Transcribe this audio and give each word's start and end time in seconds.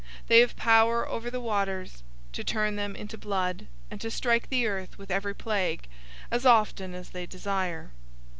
They 0.29 0.39
have 0.39 0.55
power 0.55 1.07
over 1.07 1.29
the 1.29 1.39
waters, 1.39 2.01
to 2.33 2.43
turn 2.43 2.75
them 2.75 2.95
into 2.95 3.19
blood, 3.19 3.67
and 3.91 4.01
to 4.01 4.09
strike 4.09 4.49
the 4.49 4.65
earth 4.65 4.97
with 4.97 5.11
every 5.11 5.35
plague, 5.35 5.87
as 6.31 6.43
often 6.43 6.95
as 6.95 7.11
they 7.11 7.27
desire. 7.27 7.91